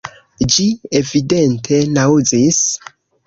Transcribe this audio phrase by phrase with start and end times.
[0.53, 0.63] Ĝi
[0.99, 2.63] evidente naŭzis.